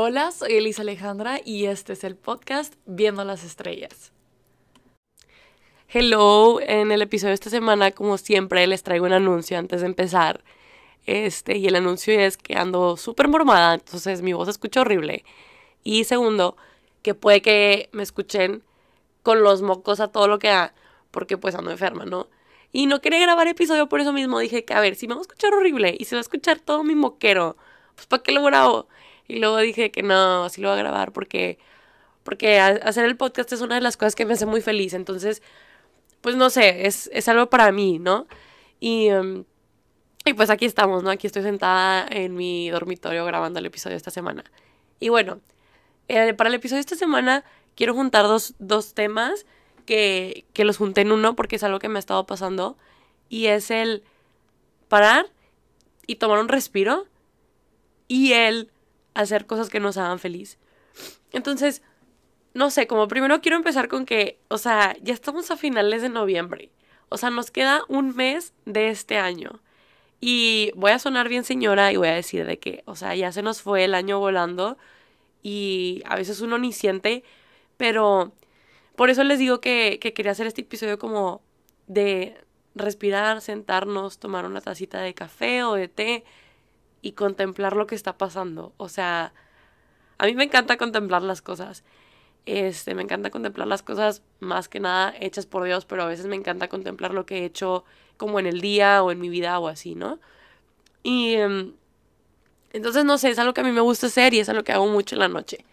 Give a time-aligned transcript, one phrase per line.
[0.00, 4.12] Hola, soy Elisa Alejandra y este es el podcast Viendo las Estrellas.
[5.88, 9.88] Hello, en el episodio de esta semana, como siempre, les traigo un anuncio antes de
[9.88, 10.44] empezar.
[11.04, 15.24] Este, y el anuncio es que ando súper mormada, entonces mi voz se escucha horrible.
[15.82, 16.56] Y segundo,
[17.02, 18.62] que puede que me escuchen
[19.24, 20.74] con los mocos a todo lo que da,
[21.10, 22.28] porque pues ando enferma, ¿no?
[22.70, 25.20] Y no quería grabar episodio por eso mismo, dije que a ver, si me va
[25.20, 27.56] a escuchar horrible y se va a escuchar todo mi moquero,
[27.96, 28.86] pues ¿para qué lo grabo?
[29.28, 31.58] Y luego dije que no, así lo voy a grabar porque,
[32.24, 34.94] porque hacer el podcast es una de las cosas que me hace muy feliz.
[34.94, 35.42] Entonces,
[36.22, 38.26] pues no sé, es, es algo para mí, ¿no?
[38.80, 39.44] Y, em,
[40.24, 41.10] y pues aquí estamos, ¿no?
[41.10, 44.44] Aquí estoy sentada en mi dormitorio grabando el episodio esta semana.
[44.98, 45.40] Y bueno,
[46.08, 47.44] eh, para el episodio de esta semana
[47.76, 49.46] quiero juntar dos, dos temas
[49.86, 52.78] que, que los junté en uno porque es algo que me ha estado pasando.
[53.28, 54.02] Y es el
[54.88, 55.26] parar
[56.06, 57.06] y tomar un respiro
[58.08, 58.70] y el
[59.18, 60.58] hacer cosas que nos hagan feliz.
[61.32, 61.82] Entonces,
[62.54, 66.08] no sé, como primero quiero empezar con que, o sea, ya estamos a finales de
[66.08, 66.70] noviembre.
[67.08, 69.60] O sea, nos queda un mes de este año.
[70.20, 73.32] Y voy a sonar bien señora y voy a decir de que, o sea, ya
[73.32, 74.78] se nos fue el año volando
[75.42, 77.24] y a veces uno ni siente,
[77.76, 78.32] pero
[78.96, 81.42] por eso les digo que, que quería hacer este episodio como
[81.86, 82.36] de
[82.74, 86.24] respirar, sentarnos, tomar una tacita de café o de té
[87.08, 88.74] y contemplar lo que está pasando.
[88.76, 89.32] O sea,
[90.18, 91.82] a mí me encanta contemplar las cosas.
[92.44, 96.26] Este, me encanta contemplar las cosas más que nada hechas por Dios, pero a veces
[96.26, 97.86] me encanta contemplar lo que he hecho
[98.18, 100.18] como en el día o en mi vida o así, ¿no?
[101.02, 101.72] Y em,
[102.74, 104.72] entonces, no sé, es algo que a mí me gusta hacer y es algo que
[104.72, 105.64] hago mucho en la noche.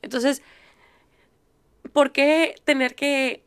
[0.00, 0.42] Entonces,
[1.92, 3.44] ¿por qué tener que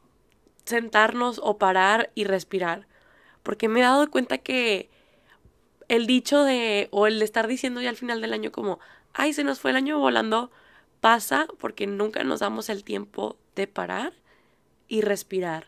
[0.65, 2.85] sentarnos o parar y respirar?
[3.41, 4.91] Porque me he dado cuenta que
[5.87, 8.79] el dicho de, o el de estar diciendo ya al final del año como,
[9.13, 10.51] ay, se nos fue el año volando,
[11.01, 14.13] pasa porque nunca nos damos el tiempo de parar
[14.87, 15.67] y respirar.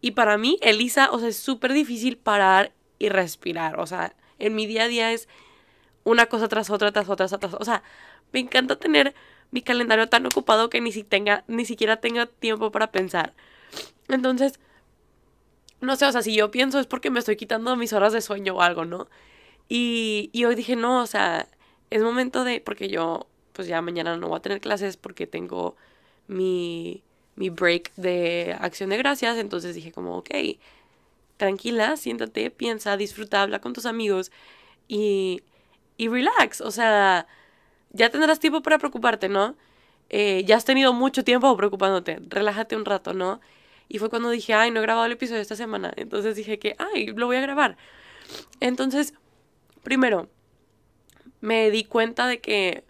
[0.00, 3.80] Y para mí, Elisa, o sea, es súper difícil parar y respirar.
[3.80, 5.28] O sea, en mi día a día es
[6.04, 7.58] una cosa tras otra, tras otra, tras otra.
[7.58, 7.82] O sea,
[8.32, 9.14] me encanta tener
[9.50, 13.34] mi calendario tan ocupado que ni, si tenga, ni siquiera tenga tiempo para pensar.
[14.08, 14.60] Entonces,
[15.80, 18.20] no sé, o sea, si yo pienso es porque me estoy quitando mis horas de
[18.20, 19.08] sueño o algo, ¿no?
[19.68, 21.48] Y, y hoy dije, no, o sea,
[21.90, 25.76] es momento de, porque yo, pues ya mañana no voy a tener clases porque tengo
[26.28, 27.02] mi,
[27.36, 30.30] mi break de acción de gracias, entonces dije como, ok,
[31.36, 34.30] tranquila, siéntate, piensa, disfruta, habla con tus amigos
[34.88, 35.42] y,
[35.96, 37.26] y relax, o sea,
[37.92, 39.56] ya tendrás tiempo para preocuparte, ¿no?
[40.10, 43.40] Eh, ya has tenido mucho tiempo preocupándote, relájate un rato, ¿no?
[43.88, 45.92] Y fue cuando dije, ay, no he grabado el episodio esta semana.
[45.96, 47.76] Entonces dije que, ay, lo voy a grabar.
[48.60, 49.14] Entonces,
[49.84, 50.28] Primero,
[51.40, 52.84] me di cuenta de que,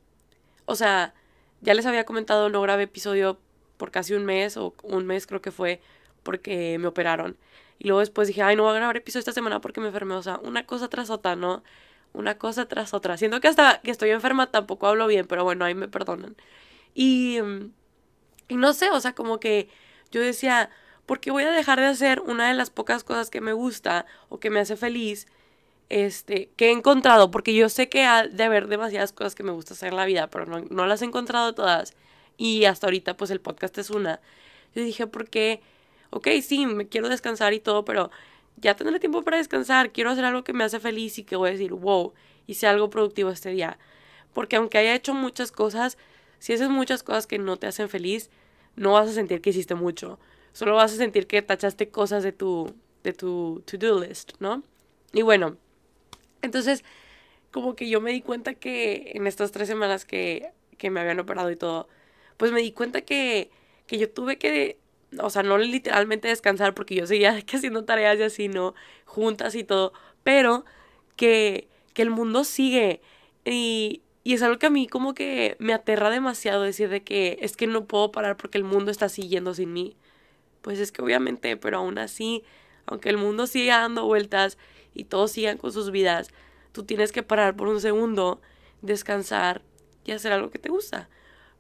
[0.67, 1.15] o sea,
[1.61, 3.39] ya les había comentado, no grabé episodio
[3.77, 5.81] por casi un mes o un mes creo que fue
[6.23, 7.37] porque me operaron.
[7.79, 10.15] Y luego después dije, ay, no voy a grabar episodio esta semana porque me enfermé.
[10.15, 11.65] O sea, una cosa tras otra, ¿no?
[12.13, 13.17] Una cosa tras otra.
[13.17, 16.37] Siento que hasta que estoy enferma tampoco hablo bien, pero bueno, ahí me perdonan.
[16.95, 17.39] Y,
[18.49, 19.69] y no sé, o sea, como que
[20.11, 20.71] yo decía,
[21.07, 24.07] ¿por qué voy a dejar de hacer una de las pocas cosas que me gusta
[24.29, 25.27] o que me hace feliz?
[25.89, 29.53] Este, que he encontrado, porque yo sé que ha de haber demasiadas cosas que me
[29.53, 31.95] gusta hacer en la vida, pero no, las he encontrado todas.
[32.37, 34.21] Y hasta ahorita, pues el podcast es una.
[34.75, 35.61] Yo dije, ¿por qué?
[36.11, 38.11] Ok, sí, me quiero descansar y todo, pero
[38.57, 39.93] ya tendré tiempo para descansar.
[39.93, 42.13] Quiero hacer algo que me hace feliz y que voy a decir, wow,
[42.47, 43.79] hice algo productivo este día.
[44.33, 45.97] Porque aunque haya hecho muchas cosas,
[46.39, 48.31] si haces muchas cosas que no te hacen feliz,
[48.77, 50.19] no vas a sentir que hiciste mucho.
[50.53, 54.63] Solo vas a sentir que tachaste cosas de tu, de tu to-do list, ¿no?
[55.13, 55.57] Y bueno,
[56.45, 56.85] entonces,
[57.51, 61.21] como que yo me di cuenta que en estas tres semanas que, que me habían
[61.21, 61.89] operado y todo,
[62.37, 63.51] pues me di cuenta que,
[63.87, 64.79] que yo tuve que,
[65.21, 68.75] o sea, no literalmente descansar porque yo seguía haciendo tareas y así, ¿no?
[69.05, 69.93] Juntas y todo,
[70.25, 70.65] pero
[71.17, 73.01] que, que el mundo sigue
[73.45, 77.39] y, y es algo que a mí como que me aterra demasiado decir de que
[77.41, 79.97] es que no puedo parar porque el mundo está siguiendo sin mí.
[80.63, 82.43] Pues es que obviamente, pero aún así,
[82.87, 84.59] aunque el mundo siga dando vueltas
[84.95, 86.29] y todos sigan con sus vidas,
[86.73, 88.41] tú tienes que parar por un segundo,
[88.83, 89.63] descansar
[90.05, 91.09] y hacer algo que te gusta.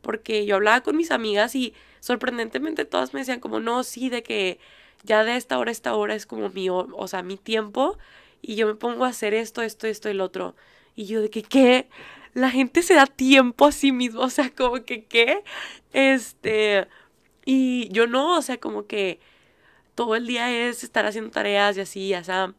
[0.00, 4.22] Porque yo hablaba con mis amigas y sorprendentemente todas me decían como, no, sí, de
[4.22, 4.58] que
[5.02, 7.98] ya de esta hora a esta hora es como mi, o sea, mi tiempo
[8.46, 10.54] y yo me pongo a hacer esto, esto, esto y el otro.
[10.94, 11.88] Y yo de que, ¿qué?
[12.34, 15.42] La gente se da tiempo a sí mismo, o sea, como que, ¿qué?
[15.92, 16.86] Este,
[17.46, 19.20] y yo no, o sea, como que
[19.94, 22.54] todo el día es estar haciendo tareas y así, o sea,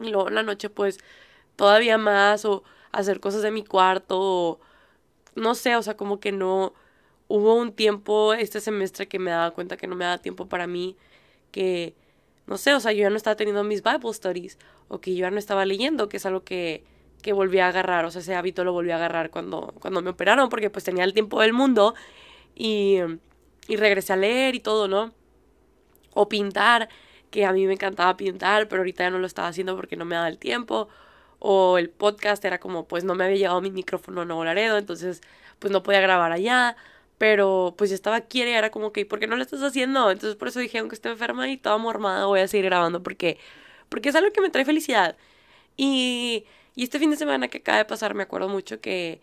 [0.00, 0.98] y luego en la noche pues
[1.56, 2.62] todavía más o
[2.92, 4.60] hacer cosas de mi cuarto o
[5.36, 6.74] no sé, o sea, como que no
[7.28, 10.66] hubo un tiempo este semestre que me daba cuenta que no me daba tiempo para
[10.66, 10.96] mí,
[11.52, 11.94] que,
[12.46, 14.58] no sé, o sea, yo ya no estaba teniendo mis Bible studies,
[14.88, 16.84] o que yo ya no estaba leyendo, que es algo que,
[17.22, 20.10] que volví a agarrar, o sea, ese hábito lo volví a agarrar cuando, cuando me
[20.10, 21.94] operaron, porque pues tenía el tiempo del mundo
[22.54, 22.98] y,
[23.68, 25.12] y regresé a leer y todo, ¿no?
[26.14, 26.88] O pintar,
[27.30, 30.04] que a mí me encantaba pintar, pero ahorita ya no lo estaba haciendo porque no
[30.04, 30.88] me daba el tiempo.
[31.38, 34.78] O el podcast era como, pues no me había llegado mi micrófono a Nuevo Laredo,
[34.78, 35.20] entonces
[35.58, 36.76] pues no podía grabar allá.
[37.18, 40.10] Pero pues estaba aquí y era como que, ¿por qué no lo estás haciendo?
[40.10, 43.38] Entonces por eso dije, aunque esté enferma y toda mormada, voy a seguir grabando porque,
[43.88, 45.16] porque es algo que me trae felicidad.
[45.76, 49.20] Y, y este fin de semana que acaba de pasar, me acuerdo mucho que,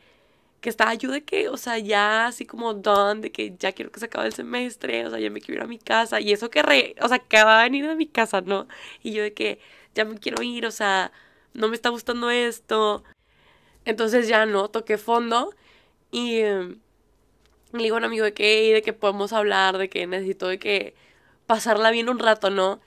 [0.64, 3.92] que estaba yo de que, o sea, ya así como done, de que ya quiero
[3.92, 6.22] que se acabe el semestre, o sea, ya me quiero ir a mi casa.
[6.22, 8.68] Y eso que, re, o sea, acaba de venir de mi casa, ¿no?
[9.04, 9.60] Y yo de que
[9.96, 11.12] ya me quiero ir, o sea,
[11.54, 13.04] no me está gustando esto.
[13.86, 15.54] Entonces ya no, toqué fondo
[16.12, 16.40] y...
[16.40, 16.80] Em,
[17.74, 20.60] le digo a un amigo de que, de que podemos hablar, de que necesito de
[20.60, 20.96] que
[21.48, 22.82] pasarla bien un rato, ¿no?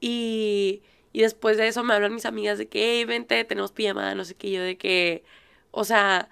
[0.00, 0.82] Y,
[1.12, 4.24] y después de eso me hablan mis amigas de que, hey, vente, tenemos pijamada, no
[4.24, 5.24] sé qué, yo de que,
[5.70, 6.28] o sea,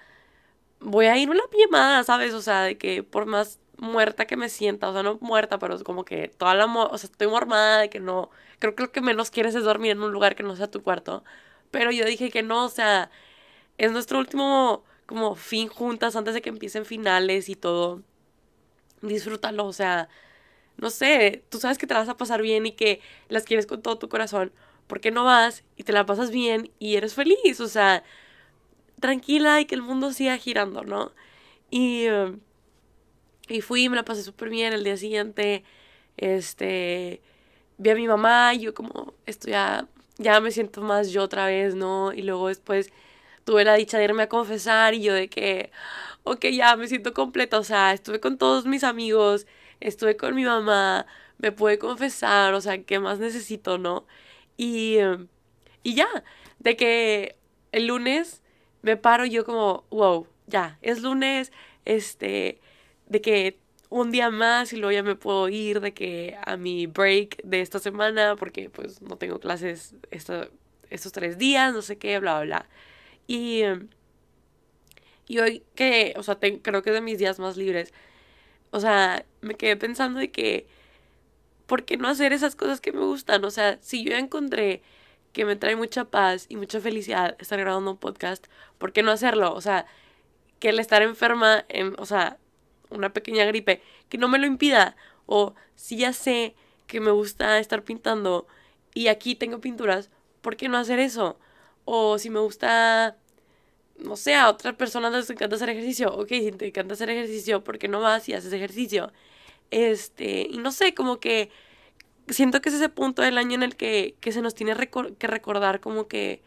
[0.83, 2.33] voy a ir una pijamada, ¿sabes?
[2.33, 5.81] O sea, de que por más muerta que me sienta, o sea, no muerta, pero
[5.83, 9.01] como que toda la, o sea, estoy mormada de que no, creo que lo que
[9.01, 11.23] menos quieres es dormir en un lugar que no sea tu cuarto.
[11.71, 13.11] Pero yo dije que no, o sea,
[13.77, 18.03] es nuestro último como fin juntas antes de que empiecen finales y todo.
[19.01, 20.09] Disfrútalo, o sea,
[20.77, 23.81] no sé, tú sabes que te vas a pasar bien y que las quieres con
[23.81, 24.53] todo tu corazón.
[24.87, 27.59] ¿Por qué no vas y te la pasas bien y eres feliz?
[27.61, 28.03] O sea,
[29.03, 31.11] tranquila y que el mundo siga girando, ¿no?
[31.69, 32.39] Y, em,
[33.49, 35.63] y fui, me la pasé súper bien el día siguiente.
[36.17, 37.21] Este,
[37.77, 39.87] vi a mi mamá y yo como, esto ya,
[40.19, 42.13] ya me siento más yo otra vez, ¿no?
[42.13, 42.91] Y luego después
[43.45, 45.71] tuve la dicha de irme a confesar y yo de que,
[46.23, 49.47] ok, ya me siento completa, o sea, estuve con todos mis amigos,
[49.81, 51.05] estuve con mi mamá,
[51.39, 54.05] me pude confesar, o sea, ¿qué más necesito, no?
[54.57, 54.97] Y,
[55.83, 56.07] y ya,
[56.59, 57.37] de que
[57.73, 58.42] el lunes
[58.83, 61.51] me paro yo como, wow, ya, es lunes,
[61.85, 62.59] este,
[63.07, 63.57] de que
[63.89, 67.61] un día más y luego ya me puedo ir de que a mi break de
[67.61, 72.45] esta semana porque pues no tengo clases estos tres días, no sé qué, bla, bla,
[72.45, 72.69] bla.
[73.27, 73.63] Y,
[75.27, 77.93] y hoy que, o sea, creo que es de mis días más libres,
[78.71, 80.67] o sea, me quedé pensando de que,
[81.67, 83.45] ¿por qué no hacer esas cosas que me gustan?
[83.45, 84.81] O sea, si yo encontré
[85.33, 88.47] que me trae mucha paz y mucha felicidad estar grabando un podcast,
[88.77, 89.53] ¿por qué no hacerlo?
[89.53, 89.85] O sea,
[90.59, 92.37] que el estar enferma, en, o sea,
[92.89, 94.95] una pequeña gripe, que no me lo impida.
[95.25, 96.55] O si ya sé
[96.87, 98.47] que me gusta estar pintando
[98.93, 101.39] y aquí tengo pinturas, ¿por qué no hacer eso?
[101.85, 103.17] O si me gusta,
[103.97, 106.13] no sé, a otras personas les encanta hacer ejercicio.
[106.15, 109.11] Ok, si te encanta hacer ejercicio, ¿por qué no vas y haces ejercicio?
[109.71, 111.49] Este, y no sé, como que
[112.33, 114.75] siento que es ese punto del año en el que, que se nos tiene
[115.17, 116.41] que recordar como que,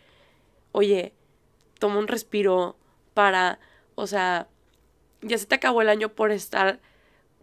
[0.72, 1.14] oye,
[1.78, 2.76] toma un respiro
[3.14, 3.58] para,
[3.94, 4.48] o sea,
[5.22, 6.80] ya se te acabó el año por estar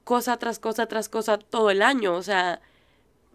[0.04, 2.62] cosa tras cosa tras cosa todo el año, o sea,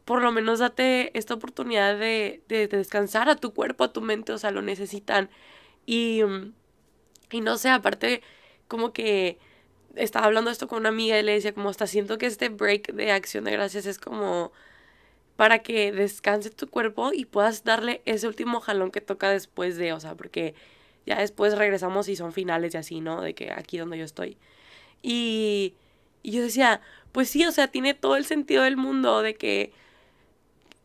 [0.05, 4.39] por lo menos date esta oportunidad de, descansar a tu cuerpo, a tu mente, o
[4.39, 5.31] sea, lo necesitan.
[5.87, 6.55] Y, mm,
[7.33, 8.23] y no sé, aparte,
[8.69, 9.39] como que
[9.97, 12.93] estaba hablando esto con una amiga y le decía, como, está siento que este break
[12.95, 14.53] de acción de gracias es como
[15.39, 19.93] para que descanse tu cuerpo y puedas darle ese último jalón que toca después de,
[19.93, 20.57] o sea, porque
[21.07, 23.21] ya después regresamos y son finales y así, ¿no?
[23.23, 24.37] De que aquí donde yo estoy.
[25.01, 25.75] Y,
[26.25, 26.81] yo decía,
[27.13, 29.73] pues sí, o sea, tiene todo el sentido del mundo de que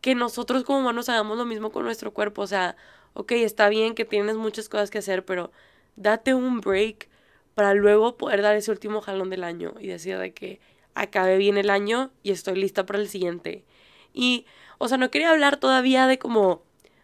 [0.00, 2.42] que nosotros como humanos hagamos lo mismo con nuestro cuerpo.
[2.42, 2.76] O sea,
[3.14, 5.50] ok, está bien que tienes muchas cosas que hacer, pero
[5.96, 7.08] date un break
[7.56, 10.60] para luego poder dar ese último jalón del año y decir de que
[10.94, 13.64] acabe bien el año y estoy lista para el siguiente.
[14.14, 14.46] Y,
[14.78, 16.62] o sea, no quería hablar todavía de como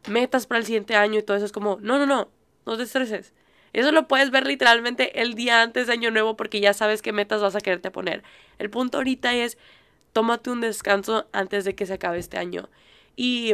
[0.09, 1.45] metas para el siguiente año y todo eso.
[1.45, 2.31] Es como, no, no, no,
[2.65, 3.35] no te estreses.
[3.73, 7.13] Eso lo puedes ver literalmente el día antes de Año Nuevo porque ya sabes qué
[7.13, 8.23] metas vas a quererte poner.
[8.59, 9.59] El punto ahorita es,
[10.13, 12.69] tómate un descanso antes de que se acabe este año.
[13.17, 13.53] Y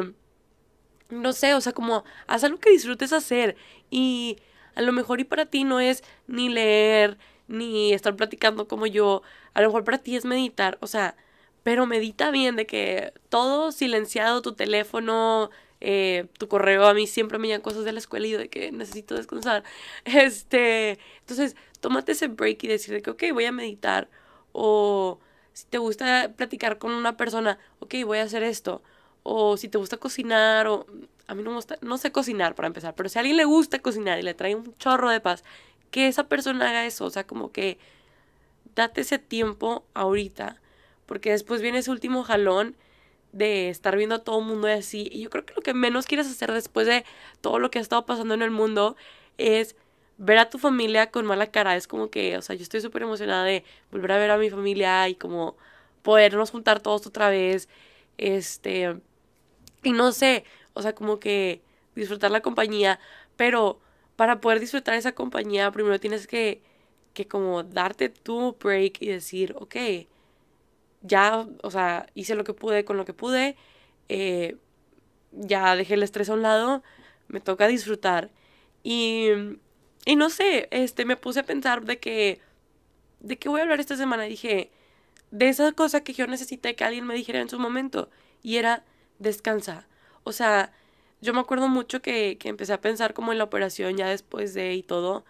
[1.10, 3.56] no sé, o sea, como haz algo que disfrutes hacer.
[3.90, 4.38] Y
[4.74, 9.22] a lo mejor y para ti no es ni leer, ni estar platicando como yo.
[9.54, 11.16] A lo mejor para ti es meditar, o sea,
[11.66, 17.38] pero medita bien de que todo silenciado, tu teléfono, eh, tu correo, a mí siempre
[17.38, 19.64] me llegan cosas de la escuela y yo de que necesito descansar.
[20.04, 24.08] Este, entonces, tómate ese break y decir de que, ok, voy a meditar.
[24.52, 25.18] O
[25.54, 28.80] si te gusta platicar con una persona, ok, voy a hacer esto
[29.24, 30.86] o si te gusta cocinar o
[31.26, 33.44] a mí no me gusta, no sé cocinar para empezar, pero si a alguien le
[33.44, 35.42] gusta cocinar y le trae un chorro de paz,
[35.90, 37.78] que esa persona haga eso, o sea, como que
[38.76, 40.60] date ese tiempo ahorita,
[41.06, 42.76] porque después viene ese último jalón
[43.32, 46.06] de estar viendo a todo el mundo así, y yo creo que lo que menos
[46.06, 47.04] quieres hacer después de
[47.40, 48.96] todo lo que ha estado pasando en el mundo
[49.38, 49.76] es
[50.18, 53.02] ver a tu familia con mala cara, es como que, o sea, yo estoy súper
[53.02, 55.56] emocionada de volver a ver a mi familia y como
[56.02, 57.68] podernos juntar todos otra vez,
[58.16, 58.96] este,
[59.82, 61.60] y no sé, o sea, como que
[61.94, 62.98] disfrutar la compañía,
[63.36, 63.80] pero
[64.16, 66.62] para poder disfrutar esa compañía, primero tienes que,
[67.12, 69.76] que como darte tu break y decir, ok,
[71.02, 73.56] ya, o sea, hice lo que pude con lo que pude,
[74.08, 74.56] eh,
[75.32, 76.82] ya dejé el estrés a un lado,
[77.28, 78.30] me toca disfrutar.
[78.82, 79.28] Y,
[80.04, 82.40] y no sé, este, me puse a pensar de que,
[83.20, 84.24] de qué voy a hablar esta semana.
[84.24, 84.70] Dije,
[85.30, 88.10] de esa cosa que yo necesité que alguien me dijera en su momento,
[88.42, 88.84] y era,
[89.18, 89.88] descansa.
[90.24, 90.72] O sea,
[91.20, 94.54] yo me acuerdo mucho que, que empecé a pensar como en la operación ya después
[94.54, 95.24] de y todo.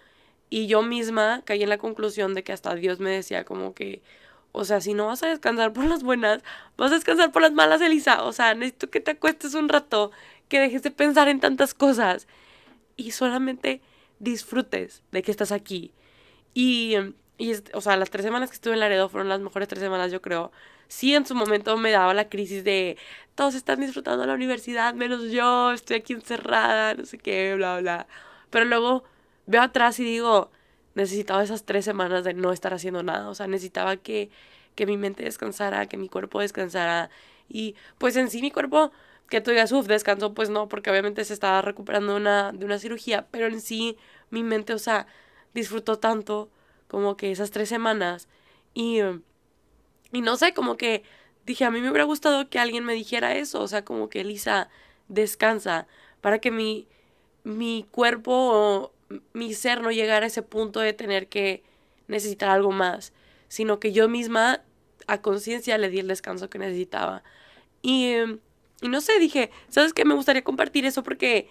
[0.50, 4.02] Y yo misma caí en la conclusión de que hasta Dios me decía como que,
[4.56, 6.42] o sea, si no vas a descansar por las buenas,
[6.76, 8.22] vas a descansar por las malas, Elisa.
[8.24, 10.12] O sea, necesito que te acuestes un rato,
[10.48, 12.26] que dejes de pensar en tantas cosas
[12.96, 13.82] y solamente
[14.18, 15.92] disfrutes de que estás aquí.
[16.54, 16.96] Y,
[17.38, 20.10] y o sea, las tres semanas que estuve en Laredo fueron las mejores tres semanas,
[20.12, 20.52] yo creo
[20.88, 22.96] sí en su momento me daba la crisis de
[23.34, 28.06] todos están disfrutando la universidad, menos yo, estoy aquí encerrada, no sé qué, bla, bla.
[28.50, 29.04] Pero luego
[29.46, 30.50] veo atrás y digo,
[30.96, 34.30] necesitaba esas tres semanas de no estar haciendo nada, o sea, necesitaba que,
[34.74, 37.10] que mi mente descansara, que mi cuerpo descansara.
[37.48, 38.92] Y pues en sí mi cuerpo,
[39.30, 42.78] que tú digas, uff, descansó, pues no, porque obviamente se estaba recuperando una, de una
[42.78, 43.98] cirugía, pero en sí
[44.30, 45.06] mi mente, o sea,
[45.54, 46.50] disfrutó tanto
[46.88, 48.28] como que esas tres semanas.
[48.74, 49.00] Y
[50.12, 51.02] y no sé, como que
[51.44, 54.20] dije, a mí me hubiera gustado que alguien me dijera eso, o sea, como que
[54.22, 54.68] Elisa,
[55.08, 55.86] descansa,
[56.20, 56.88] para que mi,
[57.44, 58.92] mi cuerpo
[59.32, 61.62] mi ser no llegara a ese punto de tener que
[62.08, 63.12] necesitar algo más,
[63.48, 64.62] sino que yo misma
[65.06, 67.22] a conciencia le di el descanso que necesitaba.
[67.82, 68.14] Y,
[68.82, 70.04] y no sé, dije, ¿sabes qué?
[70.04, 71.48] Me gustaría compartir eso porque,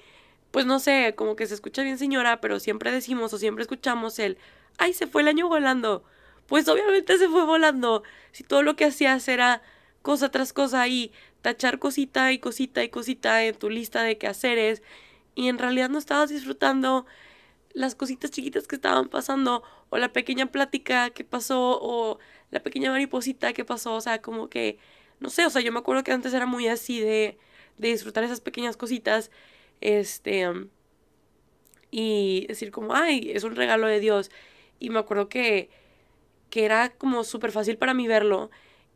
[0.52, 4.20] pues no sé, como que se escucha bien señora, pero siempre decimos o siempre escuchamos
[4.20, 4.38] el,
[4.78, 6.04] ay, se fue el año volando
[6.48, 8.04] pues obviamente se fue volando.
[8.32, 9.62] Si todo lo que hacías era
[10.02, 14.82] cosa tras cosa y tachar cosita y cosita y cosita en tu lista de quehaceres
[15.36, 17.06] y en realidad no estabas disfrutando
[17.76, 22.18] las cositas chiquitas que estaban pasando o la pequeña plática que pasó o
[22.50, 24.80] la pequeña mariposita que pasó, o sea, como que,
[25.20, 27.38] no sé, o sea, yo me acuerdo que antes era muy así de,
[27.78, 29.30] de disfrutar esas pequeñas cositas,
[29.82, 30.50] este,
[31.92, 34.32] y decir como, ay, es un regalo de Dios.
[34.80, 35.70] Y me acuerdo que
[36.56, 38.50] que era como súper fácil para mí verlo.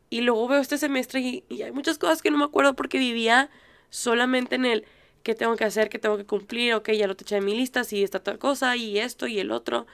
[0.08, 3.50] Y luego veo este semestre y, hay muchas cosas que no me acuerdo porque vivía
[3.90, 4.86] solamente en el
[5.22, 7.54] qué tengo que hacer, qué tengo que cumplir, ok, ya lo te eché de mi
[7.54, 9.86] lista, sí, esta tal cosa, y esto y el otro.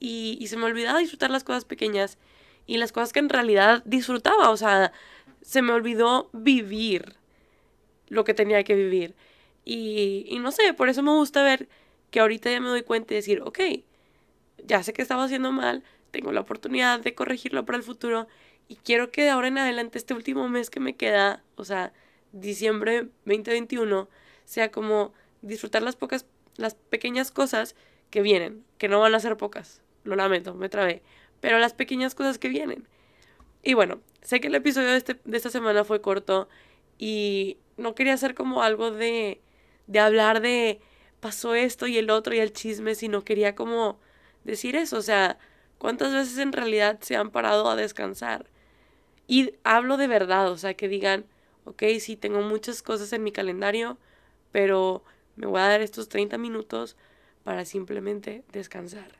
[0.00, 2.18] Y, y se me olvidaba disfrutar las cosas pequeñas
[2.66, 4.92] y las cosas que en realidad disfrutaba, o sea,
[5.42, 7.16] se me olvidó vivir
[8.08, 9.14] lo que tenía que vivir.
[9.64, 11.68] Y, y no sé, por eso me gusta ver
[12.10, 13.60] que ahorita ya me doy cuenta y decir, ok,
[14.64, 18.26] ya sé que estaba haciendo mal, tengo la oportunidad de corregirlo para el futuro
[18.68, 21.92] y quiero que de ahora en adelante este último mes que me queda, o sea,
[22.32, 24.08] diciembre 2021,
[24.46, 25.12] sea como
[25.42, 26.24] disfrutar las pocas,
[26.56, 27.76] las pequeñas cosas
[28.08, 31.02] que vienen, que no van a ser pocas, lo lamento, me trabé,
[31.40, 32.88] pero las pequeñas cosas que vienen.
[33.62, 36.48] Y bueno, sé que el episodio de, este, de esta semana fue corto
[36.98, 39.42] y no quería hacer como algo de,
[39.86, 40.80] de hablar de
[41.20, 44.00] pasó esto y el otro y el chisme, sino quería como
[44.44, 45.38] decir eso, o sea,
[45.78, 48.46] ¿Cuántas veces en realidad se han parado a descansar?
[49.26, 51.26] Y hablo de verdad, o sea, que digan,
[51.64, 53.98] ok, sí, tengo muchas cosas en mi calendario,
[54.56, 56.96] pero me voy a dar estos 30 minutos
[57.44, 59.18] para simplemente descansar.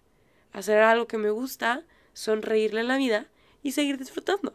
[0.50, 3.26] Hacer algo que me gusta, sonreírle en la vida
[3.62, 4.55] y seguir disfrutando.